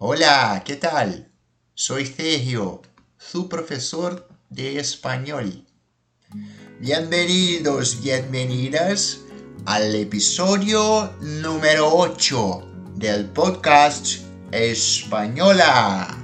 Hola, 0.00 0.62
¿qué 0.64 0.76
tal? 0.76 1.28
Soy 1.74 2.06
Sergio, 2.06 2.82
su 3.16 3.48
profesor 3.48 4.28
de 4.48 4.78
español. 4.78 5.66
Bienvenidos, 6.78 8.00
bienvenidas 8.00 9.18
al 9.66 9.92
episodio 9.96 11.12
número 11.20 11.92
8 11.92 12.94
del 12.94 13.24
podcast 13.30 14.18
Española. 14.52 16.16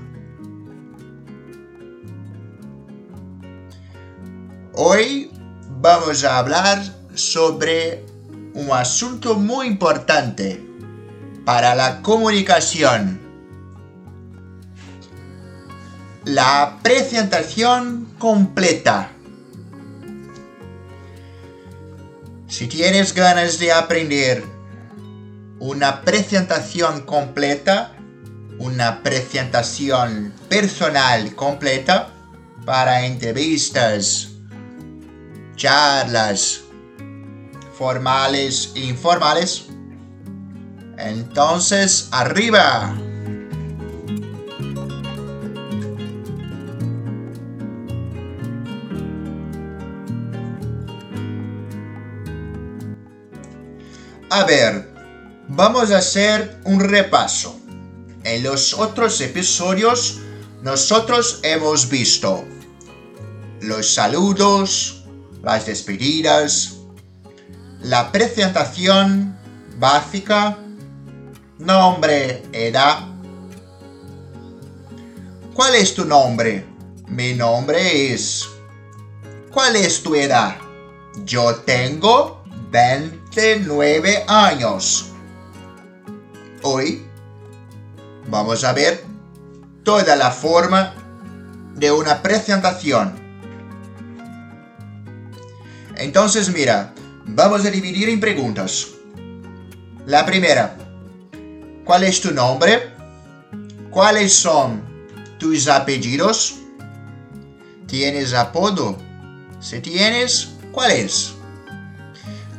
Hoy 4.74 5.32
vamos 5.80 6.22
a 6.22 6.38
hablar 6.38 6.80
sobre 7.16 8.06
un 8.54 8.70
asunto 8.70 9.34
muy 9.34 9.66
importante 9.66 10.64
para 11.44 11.74
la 11.74 12.02
comunicación 12.02 13.23
la 16.24 16.78
presentación 16.82 18.14
completa. 18.18 19.10
Si 22.48 22.66
tienes 22.66 23.12
ganas 23.14 23.58
de 23.58 23.72
aprender 23.72 24.44
una 25.58 26.02
presentación 26.02 27.02
completa, 27.02 27.96
una 28.58 29.02
presentación 29.02 30.32
personal 30.48 31.34
completa 31.34 32.10
para 32.64 33.04
entrevistas, 33.04 34.30
charlas 35.56 36.60
formales 37.76 38.72
e 38.76 38.80
informales, 38.80 39.66
entonces 40.96 42.08
arriba. 42.12 42.96
A 54.36 54.42
ver, 54.42 54.92
vamos 55.46 55.92
a 55.92 55.98
hacer 55.98 56.58
un 56.64 56.80
repaso. 56.80 57.56
En 58.24 58.42
los 58.42 58.74
otros 58.74 59.20
episodios 59.20 60.18
nosotros 60.60 61.38
hemos 61.44 61.88
visto 61.88 62.44
los 63.60 63.94
saludos, 63.94 65.04
las 65.40 65.66
despedidas, 65.66 66.78
la 67.80 68.10
presentación 68.10 69.38
básica, 69.78 70.58
nombre, 71.60 72.42
edad. 72.50 73.06
¿Cuál 75.54 75.76
es 75.76 75.94
tu 75.94 76.04
nombre? 76.06 76.66
Mi 77.06 77.34
nombre 77.34 78.12
es... 78.12 78.48
¿Cuál 79.52 79.76
es 79.76 80.02
tu 80.02 80.16
edad? 80.16 80.56
Yo 81.24 81.54
tengo 81.54 82.43
29 82.74 84.24
años. 84.26 85.12
Hoy 86.62 87.06
vamos 88.26 88.64
a 88.64 88.72
ver 88.72 89.04
toda 89.84 90.16
la 90.16 90.32
forma 90.32 90.92
de 91.76 91.92
una 91.92 92.20
presentación. 92.20 93.14
Entonces 95.94 96.52
mira, 96.52 96.92
vamos 97.26 97.64
a 97.64 97.70
dividir 97.70 98.08
en 98.08 98.18
preguntas. 98.18 98.88
La 100.06 100.26
primera, 100.26 100.76
¿cuál 101.84 102.02
es 102.02 102.20
tu 102.20 102.32
nombre? 102.32 102.92
¿Cuáles 103.92 104.34
son 104.34 104.82
tus 105.38 105.68
apellidos? 105.68 106.56
¿Tienes 107.86 108.34
apodo? 108.34 108.98
Si 109.60 109.78
tienes, 109.78 110.56
¿cuál 110.72 110.90
es? 110.90 111.34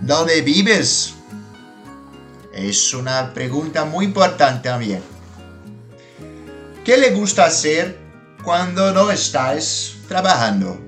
¿Dónde 0.06 0.42
vives? 0.42 1.16
Es 2.54 2.94
una 2.94 3.34
pregunta 3.34 3.86
muy 3.86 4.06
importante 4.06 4.70
también. 4.70 5.02
¿Qué 6.84 6.96
le 6.96 7.10
gusta 7.10 7.46
hacer 7.46 7.98
cuando 8.44 8.94
no 8.94 9.10
estás 9.10 9.96
trabajando? 10.08 10.80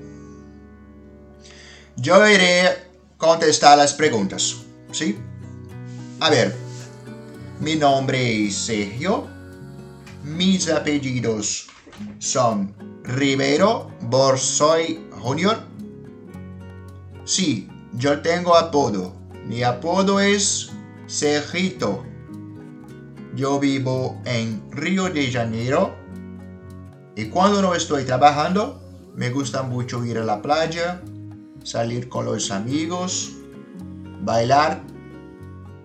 Yo 1.96 2.28
iré 2.28 2.90
contestar 3.16 3.76
las 3.76 3.92
preguntas, 3.92 4.58
¿sí? 4.92 5.18
A 6.20 6.30
ver, 6.30 6.54
mi 7.58 7.74
nombre 7.74 8.46
es 8.46 8.54
Sergio, 8.54 9.26
mis 10.22 10.68
apellidos 10.68 11.66
son 12.20 12.72
Rivero 13.02 13.90
Borsoy 14.02 15.08
Jr. 15.10 15.58
Sí, 17.24 17.68
yo 17.92 18.20
tengo 18.20 18.56
apodo. 18.56 19.14
Mi 19.46 19.62
apodo 19.62 20.20
es 20.20 20.70
Sergito. 21.06 22.04
Yo 23.34 23.58
vivo 23.58 24.20
en 24.24 24.62
Río 24.70 25.08
de 25.08 25.30
Janeiro. 25.30 25.94
Y 27.16 27.26
cuando 27.26 27.62
no 27.62 27.74
estoy 27.74 28.04
trabajando, 28.04 28.80
me 29.14 29.30
gusta 29.30 29.62
mucho 29.62 30.04
ir 30.04 30.18
a 30.18 30.24
la 30.24 30.42
playa, 30.42 31.02
salir 31.64 32.08
con 32.08 32.26
los 32.26 32.50
amigos, 32.50 33.32
bailar, 34.22 34.82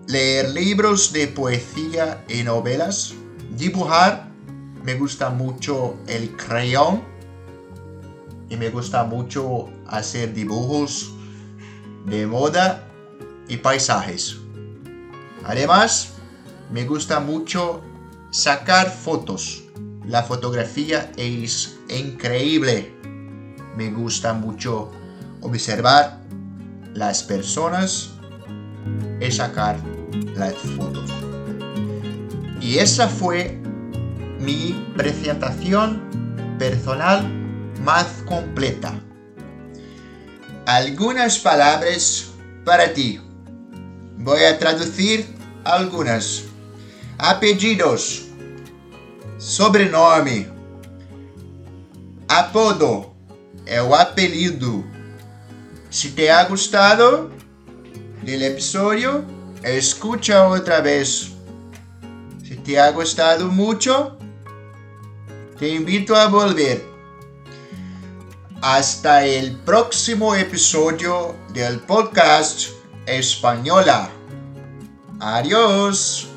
leer 0.08 0.50
libros 0.50 1.12
de 1.14 1.28
poesía 1.28 2.24
y 2.28 2.44
novelas, 2.44 3.14
dibujar. 3.58 4.30
Me 4.84 4.96
gusta 4.96 5.30
mucho 5.30 5.96
el 6.08 6.36
crayón 6.36 7.02
y 8.50 8.58
me 8.58 8.70
gusta 8.70 9.06
mucho 9.06 9.70
hacer 9.88 10.34
dibujos 10.34 11.14
de 12.06 12.28
moda 12.28 12.88
y 13.48 13.58
paisajes. 13.58 14.38
Además, 15.44 16.14
me 16.72 16.86
gusta 16.86 17.20
mucho 17.20 17.82
sacar 18.32 18.90
fotos. 18.90 19.64
La 20.06 20.24
fotografía 20.24 21.12
es 21.18 21.78
increíble. 21.90 22.94
Me 23.78 23.92
gusta 23.92 24.34
mucho 24.34 24.92
observar 25.42 26.20
las 26.94 27.24
personas 27.24 28.12
y 29.20 29.32
sacar 29.32 29.78
las 30.36 30.56
fotos. 30.78 31.12
Y 32.62 32.78
esa 32.78 33.08
fue 33.08 33.62
mi 34.40 34.88
presentación 34.96 36.56
personal 36.58 37.28
más 37.84 38.24
completa 38.26 38.94
algunas 40.66 41.38
palabras 41.38 42.32
para 42.66 42.94
ti. 42.94 43.20
Voy 44.18 44.44
a 44.44 44.58
traducir 44.58 45.26
algunas. 45.64 46.44
Apellidos, 47.18 48.26
sobrenome, 49.38 50.48
apodo 52.28 53.14
é 53.66 53.82
o 53.82 53.94
apelido. 53.94 54.84
Se 55.90 56.10
te 56.10 56.30
ha 56.32 56.44
gustado 56.46 57.30
del 58.24 58.44
episodio, 58.44 59.24
escucha 59.64 60.48
otra 60.48 60.82
vez. 60.82 61.32
Si 62.44 62.56
te 62.56 62.80
ha 62.80 62.90
gustado 62.92 63.50
mucho, 63.50 64.18
te 65.60 65.70
invito 65.70 66.16
a 66.16 66.28
volver. 66.28 66.93
Hasta 68.64 69.26
el 69.26 69.58
próximo 69.58 70.36
episodio 70.36 71.36
del 71.54 71.82
podcast 71.82 72.70
Española. 73.06 74.10
Adiós. 75.20 76.33